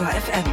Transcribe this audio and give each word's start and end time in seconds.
Detektor 0.00 0.20
FM. 0.22 0.44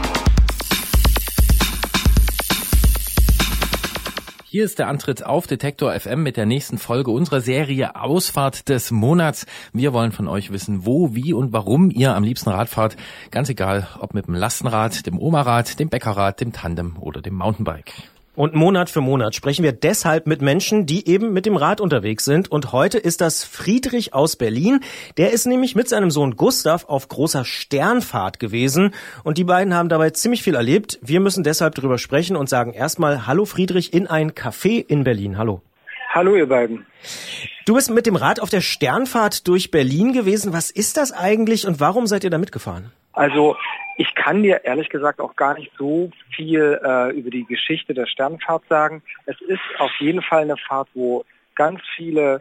Hier 4.43 4.65
ist 4.65 4.77
der 4.77 4.89
Antritt 4.89 5.25
auf 5.25 5.47
Detektor 5.47 5.97
FM 5.97 6.21
mit 6.21 6.35
der 6.35 6.45
nächsten 6.45 6.77
Folge 6.77 7.11
unserer 7.11 7.39
Serie 7.39 7.95
Ausfahrt 7.95 8.67
des 8.67 8.91
Monats. 8.91 9.45
Wir 9.71 9.93
wollen 9.93 10.11
von 10.11 10.27
euch 10.27 10.51
wissen, 10.51 10.85
wo, 10.85 11.15
wie 11.15 11.31
und 11.31 11.53
warum 11.53 11.91
ihr 11.91 12.13
am 12.13 12.25
liebsten 12.25 12.49
Rad 12.49 12.67
fahrt. 12.67 12.97
Ganz 13.31 13.47
egal, 13.47 13.87
ob 14.01 14.13
mit 14.13 14.27
dem 14.27 14.35
Lastenrad, 14.35 15.05
dem 15.05 15.17
Omarad, 15.17 15.79
dem 15.79 15.87
Bäckerrad, 15.87 16.41
dem 16.41 16.51
Tandem 16.51 16.97
oder 16.97 17.21
dem 17.21 17.35
Mountainbike. 17.35 17.93
Und 18.37 18.53
Monat 18.53 18.91
für 18.91 19.01
Monat 19.01 19.33
sprechen 19.33 19.63
wir 19.63 19.71
deshalb 19.71 20.27
mit 20.27 20.43
Menschen, 20.43 20.85
die 20.85 21.09
eben 21.09 21.33
mit 21.33 21.47
dem 21.47 21.55
Rad 21.55 21.81
unterwegs 21.81 22.23
sind. 22.23 22.51
Und 22.51 22.71
heute 22.71 22.99
ist 22.99 23.19
das 23.19 23.43
Friedrich 23.43 24.13
aus 24.13 24.35
Berlin. 24.35 24.81
Der 25.17 25.31
ist 25.31 25.47
nämlich 25.47 25.73
mit 25.73 25.89
seinem 25.89 26.11
Sohn 26.11 26.35
Gustav 26.35 26.85
auf 26.85 27.07
großer 27.07 27.45
Sternfahrt 27.45 28.39
gewesen. 28.39 28.93
Und 29.23 29.39
die 29.39 29.43
beiden 29.43 29.73
haben 29.73 29.89
dabei 29.89 30.11
ziemlich 30.11 30.43
viel 30.43 30.53
erlebt. 30.53 30.99
Wir 31.01 31.19
müssen 31.19 31.43
deshalb 31.43 31.73
darüber 31.73 31.97
sprechen 31.97 32.35
und 32.35 32.47
sagen 32.47 32.73
erstmal 32.73 33.25
Hallo 33.25 33.45
Friedrich 33.45 33.91
in 33.91 34.05
ein 34.05 34.33
Café 34.33 34.85
in 34.87 35.03
Berlin. 35.03 35.39
Hallo. 35.39 35.63
Hallo 36.11 36.35
ihr 36.35 36.47
beiden. 36.47 36.85
Du 37.65 37.73
bist 37.73 37.89
mit 37.89 38.05
dem 38.05 38.15
Rad 38.15 38.39
auf 38.39 38.51
der 38.51 38.61
Sternfahrt 38.61 39.47
durch 39.47 39.71
Berlin 39.71 40.13
gewesen. 40.13 40.53
Was 40.53 40.69
ist 40.69 40.97
das 40.97 41.11
eigentlich 41.11 41.65
und 41.65 41.79
warum 41.79 42.05
seid 42.05 42.23
ihr 42.23 42.29
da 42.29 42.37
mitgefahren? 42.37 42.91
Also 43.13 43.55
ich 43.97 44.13
kann 44.13 44.43
dir 44.43 44.63
ehrlich 44.63 44.89
gesagt 44.89 45.19
auch 45.19 45.35
gar 45.35 45.55
nicht 45.55 45.71
so 45.77 46.11
viel 46.29 46.79
äh, 46.83 47.11
über 47.17 47.31
die 47.31 47.45
Geschichte 47.45 47.93
der 47.93 48.05
Sternfahrt 48.05 48.63
sagen. 48.69 49.01
Es 49.25 49.39
ist 49.41 49.61
auf 49.79 49.91
jeden 49.99 50.21
Fall 50.21 50.43
eine 50.43 50.57
Fahrt, 50.57 50.87
wo 50.93 51.25
ganz 51.55 51.81
viele 51.95 52.39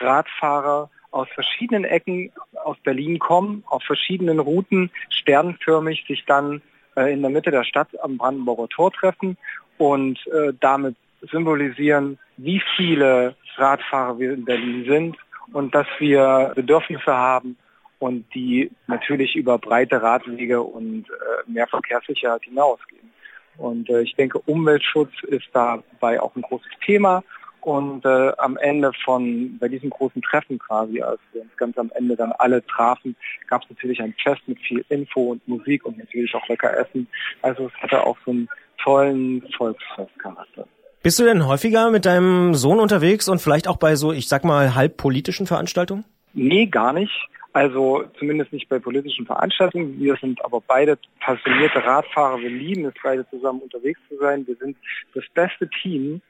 Radfahrer 0.00 0.90
aus 1.10 1.28
verschiedenen 1.34 1.84
Ecken 1.84 2.30
aus 2.62 2.76
Berlin 2.84 3.18
kommen, 3.18 3.64
auf 3.66 3.82
verschiedenen 3.84 4.38
Routen, 4.38 4.90
sternförmig 5.08 6.04
sich 6.06 6.26
dann 6.26 6.60
äh, 6.96 7.12
in 7.12 7.22
der 7.22 7.30
Mitte 7.30 7.50
der 7.50 7.64
Stadt 7.64 7.88
am 8.02 8.18
Brandenburger 8.18 8.68
Tor 8.68 8.92
treffen 8.92 9.38
und 9.78 10.18
äh, 10.26 10.52
damit 10.60 10.96
symbolisieren, 11.30 12.18
wie 12.36 12.62
viele 12.76 13.34
Radfahrer 13.56 14.18
wir 14.18 14.34
in 14.34 14.44
Berlin 14.44 14.84
sind 14.86 15.16
und 15.52 15.74
dass 15.74 15.86
wir 15.98 16.52
Bedürfnisse 16.54 17.12
haben, 17.12 17.56
und 17.98 18.26
die 18.34 18.70
natürlich 18.86 19.34
über 19.34 19.58
breite 19.58 20.00
Radwege 20.02 20.62
und 20.62 21.06
äh, 21.10 21.50
mehr 21.50 21.66
Verkehrssicherheit 21.66 22.44
hinausgehen. 22.44 23.10
Und 23.56 23.90
äh, 23.90 24.02
ich 24.02 24.14
denke, 24.14 24.38
Umweltschutz 24.38 25.10
ist 25.24 25.48
dabei 25.52 26.20
auch 26.20 26.34
ein 26.36 26.42
großes 26.42 26.70
Thema. 26.84 27.24
Und 27.60 28.04
äh, 28.04 28.32
am 28.38 28.56
Ende 28.56 28.92
von, 29.04 29.58
bei 29.58 29.68
diesem 29.68 29.90
großen 29.90 30.22
Treffen 30.22 30.60
quasi, 30.60 31.02
als 31.02 31.20
wir 31.32 31.42
uns 31.42 31.56
ganz 31.56 31.76
am 31.76 31.90
Ende 31.96 32.14
dann 32.14 32.32
alle 32.32 32.64
trafen, 32.64 33.16
gab 33.48 33.62
es 33.62 33.70
natürlich 33.70 34.00
ein 34.00 34.14
Fest 34.22 34.42
mit 34.46 34.58
viel 34.60 34.84
Info 34.88 35.32
und 35.32 35.46
Musik 35.48 35.84
und 35.84 35.98
natürlich 35.98 36.32
auch 36.34 36.48
lecker 36.48 36.74
Essen. 36.78 37.08
Also 37.42 37.66
es 37.66 37.82
hatte 37.82 38.06
auch 38.06 38.16
so 38.24 38.30
einen 38.30 38.48
tollen 38.82 39.42
Volksfestcharakter. 39.56 40.68
Bist 41.02 41.18
du 41.18 41.24
denn 41.24 41.46
häufiger 41.46 41.90
mit 41.90 42.06
deinem 42.06 42.54
Sohn 42.54 42.78
unterwegs 42.78 43.28
und 43.28 43.40
vielleicht 43.40 43.68
auch 43.68 43.76
bei 43.76 43.96
so, 43.96 44.12
ich 44.12 44.28
sag 44.28 44.44
mal, 44.44 44.74
halb 44.74 44.96
politischen 44.96 45.46
Veranstaltungen? 45.46 46.04
Nee, 46.34 46.66
gar 46.66 46.92
nicht. 46.92 47.28
Also 47.52 48.04
zumindest 48.18 48.52
nicht 48.52 48.68
bei 48.68 48.78
politischen 48.78 49.24
Veranstaltungen. 49.24 49.98
Wir 49.98 50.16
sind 50.16 50.44
aber 50.44 50.60
beide 50.60 50.98
passionierte 51.20 51.82
Radfahrer. 51.82 52.40
Wir 52.40 52.50
lieben 52.50 52.84
es, 52.84 52.94
beide 53.02 53.28
zusammen 53.30 53.60
unterwegs 53.60 54.00
zu 54.08 54.18
sein. 54.18 54.46
Wir 54.46 54.56
sind 54.56 54.76
das 55.14 55.24
beste 55.32 55.68
Team, 55.82 56.20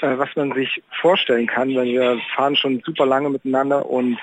äh, 0.00 0.16
was 0.16 0.34
man 0.36 0.52
sich 0.52 0.82
vorstellen 1.00 1.46
kann, 1.46 1.74
weil 1.74 1.86
wir 1.86 2.20
fahren 2.36 2.56
schon 2.56 2.80
super 2.84 3.06
lange 3.06 3.28
miteinander 3.28 3.84
und 3.86 4.18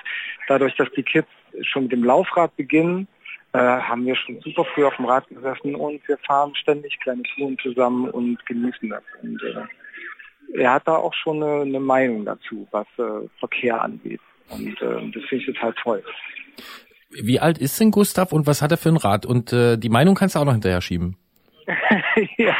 dadurch, 0.48 0.76
dass 0.76 0.90
die 0.92 1.04
Kids 1.04 1.28
schon 1.62 1.84
mit 1.84 1.92
dem 1.92 2.04
Laufrad 2.04 2.56
beginnen, 2.56 3.08
äh, 3.52 3.60
haben 3.60 4.06
wir 4.06 4.16
schon 4.16 4.40
super 4.42 4.64
früh 4.66 4.86
auf 4.86 4.96
dem 4.96 5.06
Rad 5.06 5.28
gesessen 5.28 5.76
und 5.76 6.08
wir 6.08 6.18
fahren 6.20 6.56
ständig 6.56 6.98
kleine 7.02 7.24
Touren 7.36 7.58
zusammen 7.58 8.10
und 8.10 8.44
genießen 8.46 8.90
das. 8.90 9.04
Und 9.22 9.42
äh, 9.44 10.62
er 10.62 10.74
hat 10.74 10.88
da 10.88 10.96
auch 10.96 11.14
schon 11.14 11.44
eine, 11.44 11.80
Meinung 11.80 12.24
dazu, 12.24 12.68
was 12.72 12.88
Verkehr 13.40 13.82
angeht. 13.82 14.22
Und 14.50 14.82
äh, 14.82 15.12
das 15.12 15.24
finde 15.26 15.36
ich 15.36 15.46
total 15.48 15.74
toll. 15.74 16.04
Wie 17.10 17.40
alt 17.40 17.58
ist 17.58 17.80
denn 17.80 17.92
Gustav 17.92 18.34
und 18.34 18.48
was 18.48 18.62
hat 18.62 18.72
er 18.72 18.78
für 18.78 18.90
ein 18.90 18.98
Rad? 18.98 19.26
Und 19.26 19.54
äh, 19.54 19.78
die 19.78 19.90
Meinung 19.90 20.16
kannst 20.16 20.36
du 20.36 20.40
auch 20.40 20.46
noch 20.46 20.54
hinterher 20.54 20.82
schieben. 20.82 21.18
ja, 22.38 22.56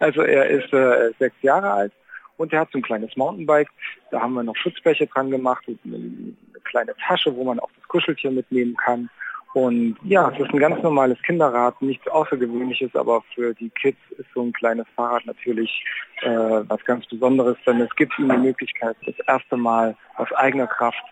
also 0.00 0.22
er 0.22 0.46
ist 0.46 0.72
äh, 0.72 1.12
sechs 1.18 1.36
Jahre 1.42 1.70
alt 1.70 1.92
und 2.36 2.52
er 2.52 2.60
hat 2.60 2.70
so 2.72 2.78
ein 2.78 2.82
kleines 2.82 3.16
Mountainbike. 3.16 3.68
Da 4.10 4.20
haben 4.20 4.34
wir 4.34 4.42
noch 4.42 4.56
Schutzbleche 4.56 5.06
dran 5.06 5.30
gemacht 5.30 5.66
und 5.68 5.78
eine, 5.84 5.96
eine 5.96 6.60
kleine 6.64 6.94
Tasche, 7.06 7.34
wo 7.34 7.44
man 7.44 7.60
auch 7.60 7.70
das 7.76 7.86
Kuscheltier 7.88 8.30
mitnehmen 8.30 8.76
kann. 8.76 9.08
Und 9.52 9.96
ja, 10.04 10.30
es 10.30 10.38
ist 10.38 10.52
ein 10.52 10.60
ganz 10.60 10.80
normales 10.82 11.20
Kinderrad, 11.22 11.82
nichts 11.82 12.06
Außergewöhnliches, 12.06 12.94
aber 12.94 13.22
für 13.34 13.52
die 13.54 13.70
Kids 13.70 13.98
ist 14.16 14.28
so 14.32 14.42
ein 14.42 14.52
kleines 14.52 14.86
Fahrrad 14.94 15.26
natürlich 15.26 15.84
äh, 16.22 16.28
was 16.28 16.84
ganz 16.84 17.06
Besonderes, 17.06 17.56
denn 17.66 17.80
es 17.80 17.94
gibt 17.96 18.16
ihnen 18.18 18.30
die 18.30 18.48
Möglichkeit, 18.48 18.96
das 19.04 19.18
erste 19.26 19.56
Mal 19.56 19.96
aus 20.16 20.30
eigener 20.32 20.68
Kraft 20.68 21.02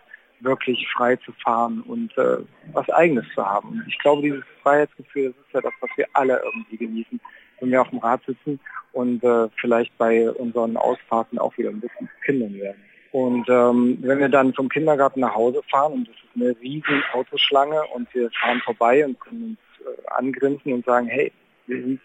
wirklich 0.41 0.87
frei 0.95 1.15
zu 1.17 1.31
fahren 1.43 1.81
und 1.81 2.17
äh, 2.17 2.37
was 2.73 2.89
Eigenes 2.89 3.25
zu 3.35 3.45
haben. 3.45 3.83
Ich 3.87 3.97
glaube, 3.99 4.21
dieses 4.21 4.43
Freiheitsgefühl, 4.63 5.33
das 5.33 5.45
ist 5.45 5.53
ja 5.53 5.61
das, 5.61 5.73
was 5.81 5.89
wir 5.95 6.07
alle 6.13 6.41
irgendwie 6.43 6.77
genießen, 6.77 7.19
wenn 7.59 7.71
wir 7.71 7.81
auf 7.81 7.89
dem 7.89 7.99
Rad 7.99 8.21
sitzen 8.25 8.59
und 8.93 9.23
äh, 9.23 9.49
vielleicht 9.59 9.97
bei 9.97 10.29
unseren 10.31 10.77
Ausfahrten 10.77 11.39
auch 11.39 11.57
wieder 11.57 11.69
ein 11.69 11.79
bisschen 11.79 12.09
Kindern 12.25 12.53
werden. 12.55 12.81
Und 13.11 13.49
ähm, 13.49 13.97
wenn 14.01 14.19
wir 14.19 14.29
dann 14.29 14.53
vom 14.53 14.69
Kindergarten 14.69 15.21
nach 15.21 15.33
Hause 15.33 15.61
fahren 15.69 15.93
und 15.93 16.07
das 16.07 16.15
ist 16.15 16.35
eine 16.35 16.55
riesen 16.61 17.03
Autoschlange 17.13 17.81
und 17.95 18.13
wir 18.13 18.29
fahren 18.39 18.61
vorbei 18.63 19.03
und 19.05 19.19
können 19.19 19.57
uns 19.57 19.87
äh, 19.87 20.07
angrinsen 20.11 20.73
und 20.73 20.85
sagen, 20.85 21.07
hey, 21.07 21.31
wir 21.65 21.81
sind 21.81 22.01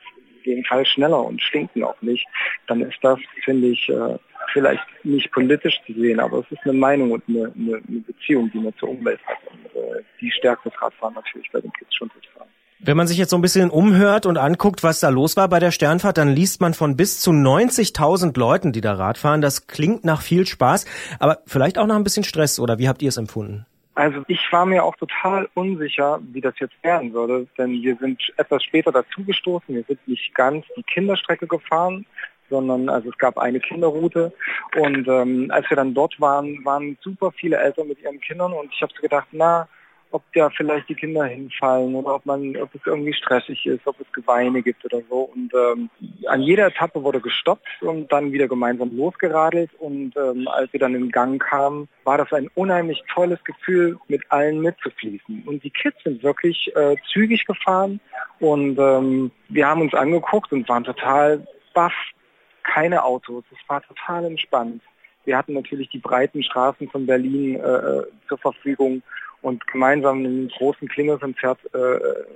Fall 0.65 0.84
schneller 0.87 1.25
und 1.25 1.41
stinken 1.41 1.82
auch 1.84 2.00
nicht, 2.03 2.27
dann 2.66 2.81
ist 2.81 2.99
das, 3.03 3.19
finde 3.44 3.69
ich, 3.69 3.88
äh, 3.88 4.19
vielleicht 4.53 4.82
nicht 5.03 5.31
politisch 5.32 5.81
zu 5.87 5.93
sehen, 5.94 6.21
aber 6.21 6.38
es 6.38 6.47
ist 6.50 6.65
eine 6.65 6.75
Meinung 6.75 7.12
und 7.12 7.22
eine, 7.28 7.53
eine, 7.56 7.77
eine 7.88 8.00
Beziehung, 8.00 8.50
die 8.53 8.59
man 8.59 8.75
zur 8.78 8.91
Umwelt 8.91 9.21
hat. 9.27 9.38
Und 9.50 9.81
äh, 9.81 10.03
die 10.21 10.31
stärkt 10.31 10.66
das 10.66 10.72
Radfahren 10.81 11.15
natürlich 11.15 11.50
bei 11.53 11.60
den 11.60 11.72
Kids 11.72 11.94
schon 11.94 12.09
total. 12.10 12.47
Wenn 12.87 12.99
man 12.99 13.06
sich 13.06 13.16
jetzt 13.16 13.31
so 13.31 13.37
ein 13.37 13.43
bisschen 13.43 13.71
umhört 13.71 14.27
und 14.27 14.37
anguckt, 14.37 14.82
was 14.82 15.00
da 15.00 15.09
los 15.09 15.38
war 15.38 15.49
bei 15.49 15.59
der 15.59 15.71
Sternfahrt, 15.71 16.19
dann 16.19 16.34
liest 16.34 16.61
man 16.61 16.75
von 16.75 16.97
bis 16.97 17.19
zu 17.21 17.31
90.000 17.31 18.38
Leuten, 18.38 18.72
die 18.72 18.82
da 18.82 18.93
Rad 18.93 19.16
fahren. 19.16 19.41
Das 19.41 19.66
klingt 19.66 20.05
nach 20.05 20.21
viel 20.21 20.47
Spaß, 20.47 20.84
aber 21.19 21.38
vielleicht 21.47 21.78
auch 21.78 21.87
nach 21.87 21.97
ein 21.97 22.05
bisschen 22.05 22.25
Stress, 22.25 22.61
oder 22.61 22.78
wie 22.78 22.88
habt 22.88 23.00
ihr 23.00 23.09
es 23.09 23.16
empfunden? 23.16 23.65
Also 23.94 24.25
ich 24.27 24.41
war 24.50 24.66
mir 24.66 24.84
auch 24.84 24.97
total 24.97 25.49
unsicher, 25.55 26.21
wie 26.32 26.41
das 26.41 26.59
jetzt 26.59 26.75
werden 26.82 27.12
würde, 27.12 27.47
denn 27.56 27.71
wir 27.82 27.97
sind 27.97 28.21
etwas 28.37 28.65
später 28.65 28.91
dazugestoßen. 28.91 29.75
Wir 29.75 29.84
sind 29.84 30.06
nicht 30.09 30.34
ganz 30.34 30.66
die 30.77 30.82
Kinderstrecke 30.82 31.47
gefahren, 31.47 32.05
sondern 32.50 32.88
also 32.88 33.10
es 33.10 33.19
gab 33.19 33.38
eine 33.38 33.60
Kinderroute 33.60 34.32
und 34.77 35.06
ähm, 35.06 35.50
als 35.50 35.69
wir 35.71 35.77
dann 35.77 35.94
dort 35.94 36.21
waren, 36.21 36.65
waren 36.65 36.99
super 37.00 37.31
viele 37.32 37.56
Eltern 37.56 37.88
mit 37.88 38.00
ihren 38.03 38.21
Kindern 38.21 38.53
und 38.53 38.72
ich 38.72 38.82
habe 38.82 38.93
so 38.94 39.00
gedacht, 39.00 39.28
na, 39.31 39.69
ob 40.15 40.23
da 40.33 40.49
vielleicht 40.51 40.89
die 40.89 40.95
Kinder 40.95 41.25
hinfallen 41.25 41.93
oder 41.97 42.15
ob 42.15 42.25
man, 42.25 42.57
ob 42.57 42.73
es 42.73 42.81
irgendwie 42.87 43.13
stressig 43.13 43.67
ist, 43.67 43.85
ob 43.85 44.01
es 44.01 44.07
Geweine 44.13 44.63
gibt 44.63 44.85
oder 44.85 45.01
so. 45.11 45.29
Und 45.35 45.53
ähm, 45.53 45.91
an 46.29 46.41
jeder 46.41 46.69
Etappe 46.69 47.03
wurde 47.03 47.21
gestoppt 47.21 47.67
und 47.83 48.13
dann 48.13 48.31
wieder 48.31 48.47
gemeinsam 48.47 48.97
losgeradelt. 48.97 49.71
Und 49.81 50.17
ähm, 50.17 50.47
als 50.47 50.73
wir 50.73 50.79
dann 50.79 50.95
in 50.95 51.11
Gang 51.11 51.43
kamen, 51.43 51.89
war 52.05 52.17
das 52.17 52.33
ein 52.33 52.49
unheimlich 52.55 53.03
tolles 53.13 53.43
Gefühl, 53.43 53.99
mit 54.07 54.23
allen 54.31 54.61
mitzufließen. 54.61 55.43
Und 55.47 55.65
die 55.65 55.71
Kids 55.71 55.97
sind 56.05 56.23
wirklich 56.23 56.71
äh, 56.77 56.95
zügig 57.13 57.45
gefahren 57.45 57.99
und 58.39 58.79
ähm, 58.79 59.33
wir 59.49 59.67
haben 59.67 59.81
uns 59.81 59.95
angeguckt 59.95 60.53
und 60.53 60.69
waren 60.69 60.85
total 60.85 61.45
baff. 61.75 61.95
Keine 62.63 63.05
Autos, 63.05 63.45
es 63.51 63.69
war 63.69 63.83
total 63.83 64.25
entspannt. 64.25 64.81
Wir 65.25 65.37
hatten 65.37 65.55
natürlich 65.55 65.88
die 65.91 65.99
breiten 65.99 66.43
Straßen 66.43 66.88
von 66.88 67.06
Berlin 67.06 67.56
äh, 67.56 67.61
äh 67.61 68.06
zur 68.29 68.38
Verfügung 68.38 69.03
und 69.44 69.67
gemeinsam 69.67 70.25
in 70.25 70.26
einem 70.26 70.49
großen 70.49 70.88
Klingelkonzert 70.88 71.58
äh, 71.75 71.79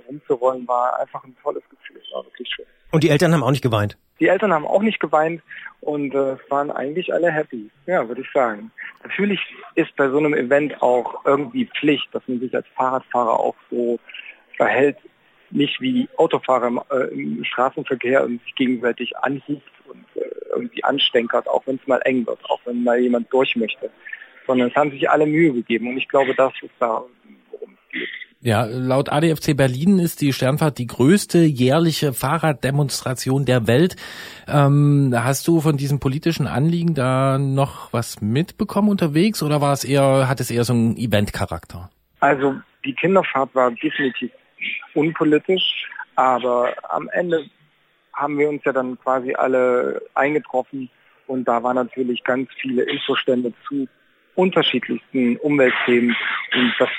rumzurollen, 0.07 0.67
war 0.67 0.99
einfach 0.99 1.23
ein 1.23 1.35
tolles 1.41 1.63
Gefühl. 1.69 1.99
Es 2.05 2.13
war 2.13 2.23
wirklich 2.23 2.47
schön. 2.47 2.65
Und 2.91 3.03
die 3.03 3.09
Eltern 3.09 3.33
haben 3.33 3.43
auch 3.43 3.51
nicht 3.51 3.63
geweint? 3.63 3.97
Die 4.19 4.27
Eltern 4.27 4.53
haben 4.53 4.67
auch 4.67 4.83
nicht 4.83 4.99
geweint 4.99 5.41
und 5.81 6.13
äh, 6.13 6.37
waren 6.49 6.69
eigentlich 6.69 7.11
alle 7.11 7.31
happy, 7.31 7.71
ja, 7.87 8.07
würde 8.07 8.21
ich 8.21 8.31
sagen. 8.31 8.71
Natürlich 9.03 9.39
ist 9.73 9.95
bei 9.95 10.07
so 10.09 10.17
einem 10.17 10.35
Event 10.35 10.81
auch 10.83 11.25
irgendwie 11.25 11.65
Pflicht, 11.79 12.07
dass 12.11 12.21
man 12.27 12.39
sich 12.39 12.53
als 12.53 12.67
Fahrradfahrer 12.75 13.39
auch 13.39 13.55
so 13.71 13.99
verhält, 14.55 14.97
nicht 15.49 15.81
wie 15.81 16.07
Autofahrer 16.17 16.67
im, 16.67 16.81
äh, 16.91 17.05
im 17.05 17.43
Straßenverkehr 17.43 18.23
und 18.23 18.39
sich 18.43 18.53
gegenseitig 18.53 19.17
anhieft 19.17 19.71
und 19.87 20.05
äh, 20.15 20.29
irgendwie 20.53 20.83
anstänkert, 20.83 21.47
auch 21.47 21.65
wenn 21.65 21.77
es 21.77 21.87
mal 21.87 22.01
eng 22.01 22.27
wird, 22.27 22.39
auch 22.49 22.59
wenn 22.65 22.83
mal 22.83 22.99
jemand 22.99 23.33
durch 23.33 23.55
möchte 23.55 23.89
sondern 24.49 24.69
es 24.69 24.75
haben 24.75 24.89
sich 24.89 25.07
alle 25.07 25.27
Mühe 25.27 25.53
gegeben 25.53 25.89
und 25.89 25.97
ich 25.97 26.07
glaube, 26.07 26.33
das 26.33 26.51
ist 26.63 26.73
da, 26.79 27.03
worum 27.51 27.69
es 27.71 27.91
geht. 27.91 28.09
Ja, 28.41 28.65
laut 28.65 29.11
ADFC 29.11 29.55
Berlin 29.55 29.99
ist 29.99 30.21
die 30.21 30.33
Sternfahrt 30.33 30.79
die 30.79 30.87
größte 30.87 31.39
jährliche 31.39 32.13
Fahrraddemonstration 32.13 33.45
der 33.45 33.67
Welt. 33.67 33.95
Ähm, 34.47 35.13
hast 35.15 35.47
du 35.47 35.61
von 35.61 35.77
diesem 35.77 35.99
politischen 35.99 36.47
Anliegen 36.47 36.95
da 36.95 37.37
noch 37.37 37.93
was 37.93 38.21
mitbekommen 38.21 38.89
unterwegs 38.89 39.43
oder 39.43 39.61
war 39.61 39.73
es 39.73 39.83
eher, 39.83 40.27
hat 40.27 40.39
es 40.39 40.49
eher 40.49 40.63
so 40.63 40.73
einen 40.73 40.97
Eventcharakter? 40.97 41.91
Also 42.21 42.55
die 42.83 42.93
Kinderfahrt 42.93 43.53
war 43.53 43.69
definitiv 43.69 44.31
unpolitisch, 44.95 45.87
Aber 46.15 46.73
am 46.89 47.07
Ende 47.09 47.45
haben 48.13 48.39
wir 48.39 48.49
uns 48.49 48.63
ja 48.65 48.73
dann 48.73 48.97
quasi 48.99 49.33
alle 49.35 50.01
eingetroffen 50.15 50.89
und 51.27 51.47
da 51.47 51.61
waren 51.61 51.75
natürlich 51.75 52.23
ganz 52.23 52.49
viele 52.59 52.81
Infostände 52.83 53.53
zu 53.67 53.87
unterschiedlichsten 54.35 55.37
Umweltthemen 55.37 56.15
und 56.53 56.73
das 56.79 56.89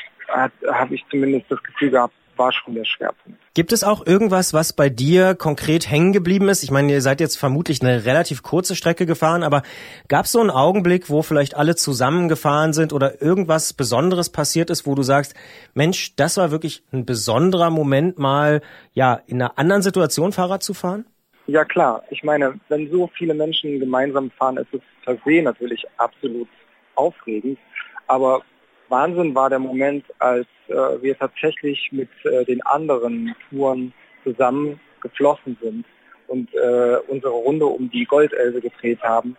habe 0.70 0.94
ich 0.94 1.04
zumindest 1.10 1.50
das 1.50 1.62
Gefühl 1.62 1.90
gehabt, 1.90 2.14
war 2.40 2.52
schon 2.52 2.74
der 2.74 2.84
Schwerpunkt. 2.84 3.38
Gibt 3.52 3.72
es 3.72 3.84
auch 3.84 4.06
irgendwas, 4.06 4.54
was 4.54 4.72
bei 4.72 4.88
dir 4.88 5.34
konkret 5.34 5.90
hängen 5.90 6.12
geblieben 6.12 6.48
ist? 6.48 6.62
Ich 6.62 6.70
meine, 6.70 6.90
ihr 6.90 7.02
seid 7.02 7.20
jetzt 7.20 7.36
vermutlich 7.36 7.82
eine 7.82 8.06
relativ 8.06 8.42
kurze 8.42 8.74
Strecke 8.74 9.04
gefahren, 9.04 9.42
aber 9.42 9.62
gab 10.08 10.24
es 10.24 10.32
so 10.32 10.40
einen 10.40 10.50
Augenblick, 10.50 11.10
wo 11.10 11.20
vielleicht 11.20 11.54
alle 11.54 11.76
zusammengefahren 11.76 12.72
sind 12.72 12.94
oder 12.94 13.20
irgendwas 13.20 13.74
Besonderes 13.74 14.30
passiert 14.30 14.70
ist, 14.70 14.86
wo 14.86 14.94
du 14.94 15.02
sagst, 15.02 15.34
Mensch, 15.74 16.16
das 16.16 16.38
war 16.38 16.50
wirklich 16.50 16.82
ein 16.92 17.04
besonderer 17.04 17.68
Moment, 17.68 18.18
mal 18.18 18.62
ja 18.94 19.20
in 19.26 19.42
einer 19.42 19.58
anderen 19.58 19.82
Situation 19.82 20.32
Fahrrad 20.32 20.62
zu 20.62 20.72
fahren? 20.72 21.04
Ja 21.46 21.64
klar, 21.64 22.04
ich 22.10 22.22
meine, 22.22 22.58
wenn 22.68 22.90
so 22.90 23.10
viele 23.18 23.34
Menschen 23.34 23.80
gemeinsam 23.80 24.30
fahren, 24.30 24.56
ist 24.56 24.72
es 24.72 24.80
per 25.04 25.18
se 25.26 25.42
natürlich 25.42 25.84
absolut 25.98 26.48
aufregend. 26.94 27.58
Aber 28.06 28.42
Wahnsinn 28.88 29.34
war 29.34 29.48
der 29.50 29.58
Moment, 29.58 30.04
als 30.19 30.46
äh, 30.69 30.75
wir 30.75 31.16
tatsächlich 31.16 31.90
mit 31.92 32.08
äh, 32.25 32.44
den 32.44 32.60
anderen 32.62 33.34
Touren 33.48 33.92
zusammen 34.25 34.81
geflossen 35.00 35.56
sind 35.62 35.84
und 36.26 36.52
äh, 36.54 36.96
unsere 37.08 37.32
Runde 37.32 37.66
um 37.66 37.90
die 37.90 38.04
Goldelbe 38.04 38.60
gedreht 38.60 39.02
haben 39.02 39.37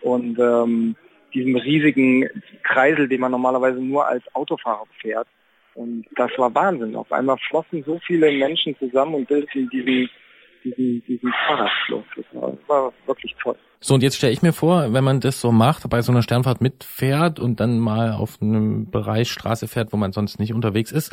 und 0.00 0.38
ähm, 0.38 0.96
diesem 1.34 1.56
riesigen 1.56 2.28
Kreisel, 2.62 3.08
den 3.08 3.20
man 3.20 3.32
normalerweise 3.32 3.80
nur 3.80 4.06
als 4.06 4.22
Autofahrer 4.34 4.86
fährt. 5.00 5.26
Und 5.74 6.04
das 6.16 6.30
war 6.36 6.54
Wahnsinn. 6.54 6.96
Auf 6.96 7.10
einmal 7.12 7.38
flossen 7.48 7.82
so 7.84 7.98
viele 8.06 8.30
Menschen 8.30 8.76
zusammen 8.78 9.14
und 9.14 9.28
bildeten 9.28 9.70
diesen 9.70 10.10
diesen, 10.64 11.02
diesen 11.06 11.32
Fahrradfluss. 11.46 12.04
Das 12.16 12.24
war, 12.32 12.52
war 12.66 12.92
wirklich 13.06 13.34
toll. 13.42 13.56
So, 13.84 13.94
und 13.94 14.02
jetzt 14.04 14.16
stelle 14.16 14.32
ich 14.32 14.42
mir 14.42 14.52
vor, 14.52 14.92
wenn 14.92 15.02
man 15.02 15.18
das 15.18 15.40
so 15.40 15.50
macht, 15.50 15.90
bei 15.90 16.02
so 16.02 16.12
einer 16.12 16.22
Sternfahrt 16.22 16.60
mitfährt 16.60 17.40
und 17.40 17.58
dann 17.58 17.80
mal 17.80 18.12
auf 18.12 18.40
einem 18.40 18.88
Bereich 18.88 19.28
Straße 19.32 19.66
fährt, 19.66 19.92
wo 19.92 19.96
man 19.96 20.12
sonst 20.12 20.38
nicht 20.38 20.54
unterwegs 20.54 20.92
ist, 20.92 21.12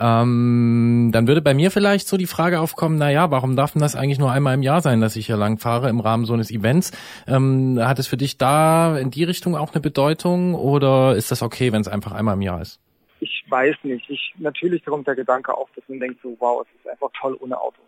ähm, 0.00 1.10
dann 1.12 1.28
würde 1.28 1.42
bei 1.42 1.54
mir 1.54 1.70
vielleicht 1.70 2.08
so 2.08 2.16
die 2.16 2.26
Frage 2.26 2.58
aufkommen, 2.58 2.98
na 2.98 3.08
ja, 3.08 3.30
warum 3.30 3.54
darf 3.54 3.72
denn 3.72 3.82
das 3.82 3.94
eigentlich 3.94 4.18
nur 4.18 4.32
einmal 4.32 4.54
im 4.54 4.64
Jahr 4.64 4.80
sein, 4.80 5.00
dass 5.00 5.14
ich 5.14 5.26
hier 5.26 5.36
lang 5.36 5.58
fahre 5.58 5.88
im 5.88 6.00
Rahmen 6.00 6.24
so 6.24 6.34
eines 6.34 6.50
Events? 6.50 6.90
Ähm, 7.28 7.78
hat 7.80 8.00
es 8.00 8.08
für 8.08 8.16
dich 8.16 8.36
da 8.36 8.98
in 8.98 9.12
die 9.12 9.22
Richtung 9.22 9.56
auch 9.56 9.72
eine 9.72 9.80
Bedeutung 9.80 10.56
oder 10.56 11.14
ist 11.14 11.30
das 11.30 11.40
okay, 11.40 11.70
wenn 11.70 11.82
es 11.82 11.88
einfach 11.88 12.10
einmal 12.10 12.34
im 12.34 12.42
Jahr 12.42 12.60
ist? 12.60 12.80
Ich 13.20 13.44
weiß 13.48 13.76
nicht. 13.84 14.10
Ich, 14.10 14.34
natürlich 14.38 14.84
kommt 14.84 15.06
der 15.06 15.14
Gedanke 15.14 15.54
auf, 15.54 15.68
dass 15.76 15.84
man 15.88 16.00
denkt 16.00 16.20
so, 16.22 16.36
wow, 16.40 16.66
es 16.66 16.80
ist 16.80 16.90
einfach 16.90 17.10
toll 17.20 17.36
ohne 17.40 17.60
Auto. 17.60 17.80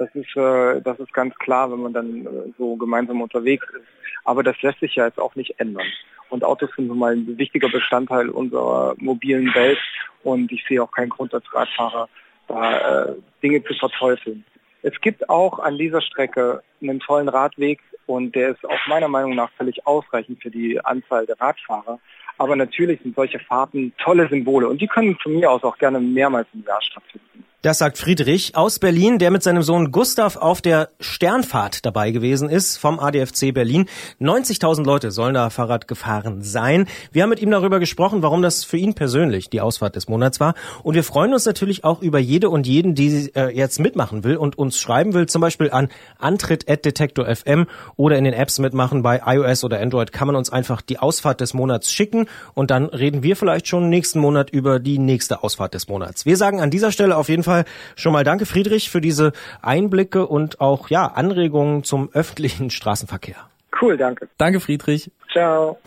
Das 0.00 0.08
ist, 0.14 0.34
äh, 0.34 0.80
das 0.80 0.98
ist 0.98 1.12
ganz 1.12 1.34
klar, 1.34 1.70
wenn 1.70 1.82
man 1.82 1.92
dann 1.92 2.24
äh, 2.24 2.52
so 2.56 2.74
gemeinsam 2.76 3.20
unterwegs 3.20 3.66
ist. 3.74 3.86
Aber 4.24 4.42
das 4.42 4.56
lässt 4.62 4.80
sich 4.80 4.94
ja 4.94 5.04
jetzt 5.04 5.20
auch 5.20 5.34
nicht 5.34 5.60
ändern. 5.60 5.86
Und 6.30 6.42
Autos 6.42 6.70
sind 6.74 6.86
nun 6.86 6.98
mal 6.98 7.12
ein 7.14 7.36
wichtiger 7.36 7.68
Bestandteil 7.68 8.30
unserer 8.30 8.94
mobilen 8.96 9.54
Welt 9.54 9.78
und 10.22 10.50
ich 10.52 10.64
sehe 10.66 10.82
auch 10.82 10.90
keinen 10.90 11.10
Grund 11.10 11.34
als 11.34 11.44
Radfahrer, 11.52 12.08
da 12.48 13.08
äh, 13.08 13.14
Dinge 13.42 13.62
zu 13.62 13.74
verteufeln. 13.74 14.42
Es 14.80 14.98
gibt 15.02 15.28
auch 15.28 15.58
an 15.58 15.76
dieser 15.76 16.00
Strecke 16.00 16.62
einen 16.80 17.00
tollen 17.00 17.28
Radweg 17.28 17.80
und 18.06 18.34
der 18.34 18.52
ist 18.52 18.64
auch 18.64 18.86
meiner 18.88 19.08
Meinung 19.08 19.34
nach 19.34 19.50
völlig 19.58 19.86
ausreichend 19.86 20.42
für 20.42 20.50
die 20.50 20.82
Anzahl 20.82 21.26
der 21.26 21.38
Radfahrer. 21.38 21.98
Aber 22.38 22.56
natürlich 22.56 23.02
sind 23.02 23.16
solche 23.16 23.38
Fahrten 23.38 23.92
tolle 23.98 24.26
Symbole 24.30 24.66
und 24.66 24.80
die 24.80 24.88
können 24.88 25.18
von 25.22 25.34
mir 25.34 25.50
aus 25.50 25.62
auch 25.62 25.76
gerne 25.76 26.00
mehrmals 26.00 26.48
im 26.54 26.64
Jahr 26.64 26.80
stattfinden. 26.80 27.44
Das 27.62 27.76
sagt 27.76 27.98
Friedrich 27.98 28.56
aus 28.56 28.78
Berlin, 28.78 29.18
der 29.18 29.30
mit 29.30 29.42
seinem 29.42 29.62
Sohn 29.62 29.92
Gustav 29.92 30.36
auf 30.36 30.62
der 30.62 30.88
Sternfahrt 30.98 31.84
dabei 31.84 32.10
gewesen 32.10 32.48
ist 32.48 32.78
vom 32.78 32.98
ADFC 32.98 33.52
Berlin. 33.52 33.84
90.000 34.18 34.82
Leute 34.82 35.10
sollen 35.10 35.34
da 35.34 35.50
Fahrrad 35.50 35.86
gefahren 35.86 36.40
sein. 36.40 36.86
Wir 37.12 37.22
haben 37.22 37.28
mit 37.28 37.42
ihm 37.42 37.50
darüber 37.50 37.78
gesprochen, 37.78 38.22
warum 38.22 38.40
das 38.40 38.64
für 38.64 38.78
ihn 38.78 38.94
persönlich 38.94 39.50
die 39.50 39.60
Ausfahrt 39.60 39.94
des 39.94 40.08
Monats 40.08 40.40
war. 40.40 40.54
Und 40.82 40.94
wir 40.94 41.04
freuen 41.04 41.34
uns 41.34 41.44
natürlich 41.44 41.84
auch 41.84 42.00
über 42.00 42.18
jede 42.18 42.48
und 42.48 42.66
jeden, 42.66 42.94
die 42.94 43.30
äh, 43.34 43.54
jetzt 43.54 43.78
mitmachen 43.78 44.24
will 44.24 44.38
und 44.38 44.56
uns 44.56 44.80
schreiben 44.80 45.12
will, 45.12 45.26
zum 45.26 45.42
Beispiel 45.42 45.70
an 45.70 45.90
antritt.detektor.fm 46.18 47.66
oder 47.96 48.16
in 48.16 48.24
den 48.24 48.32
Apps 48.32 48.58
mitmachen. 48.58 49.02
Bei 49.02 49.20
iOS 49.26 49.64
oder 49.64 49.80
Android 49.80 50.12
kann 50.12 50.28
man 50.28 50.36
uns 50.36 50.48
einfach 50.48 50.80
die 50.80 50.98
Ausfahrt 50.98 51.42
des 51.42 51.52
Monats 51.52 51.92
schicken 51.92 52.24
und 52.54 52.70
dann 52.70 52.86
reden 52.86 53.22
wir 53.22 53.36
vielleicht 53.36 53.68
schon 53.68 53.90
nächsten 53.90 54.18
Monat 54.18 54.48
über 54.48 54.78
die 54.78 54.98
nächste 54.98 55.44
Ausfahrt 55.44 55.74
des 55.74 55.88
Monats. 55.88 56.24
Wir 56.24 56.38
sagen 56.38 56.62
an 56.62 56.70
dieser 56.70 56.90
Stelle 56.90 57.18
auf 57.18 57.28
jeden 57.28 57.42
Fall 57.42 57.49
Fall 57.50 57.64
schon 57.96 58.12
mal 58.12 58.24
danke, 58.24 58.46
Friedrich, 58.46 58.90
für 58.90 59.00
diese 59.00 59.32
Einblicke 59.62 60.26
und 60.26 60.60
auch 60.60 60.88
ja 60.88 61.06
Anregungen 61.06 61.84
zum 61.84 62.10
öffentlichen 62.12 62.70
Straßenverkehr. 62.70 63.36
Cool, 63.80 63.96
danke. 63.96 64.28
Danke, 64.38 64.60
Friedrich. 64.60 65.10
Ciao. 65.32 65.78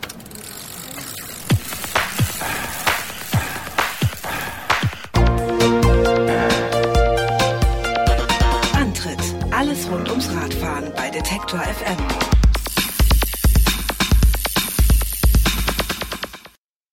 Antritt: 8.74 9.18
Alles 9.50 9.90
rund 9.90 10.10
ums 10.10 10.30
Radfahren 10.34 10.92
bei 10.96 11.10
Detektor 11.10 11.60
FM. 11.60 12.33